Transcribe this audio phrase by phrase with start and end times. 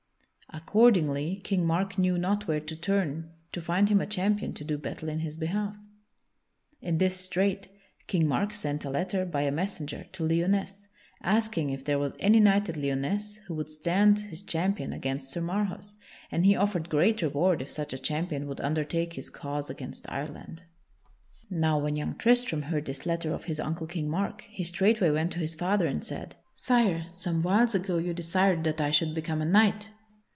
[0.53, 4.77] Accordingly, King Mark knew not where to turn to find him a champion to do
[4.77, 5.77] battle in his behalf.
[6.81, 7.69] In this strait,
[8.07, 10.89] King Mark sent a letter by a messenger to Lyonesse,
[11.23, 15.39] asking if there was any knight at Lyonesse who would stand his champion against Sir
[15.39, 15.95] Marhaus,
[16.29, 20.63] and he offered great reward if such a champion would undertake his cause against Ireland.
[20.63, 23.33] [Sidenote: Tristram asks leave to go to Cornwall] Now when young Tristram heard this letter
[23.33, 27.41] of his uncle King Mark, he straightway went to his father and said: "Sire, some
[27.41, 29.87] whiles ago you desired that I should become a knight.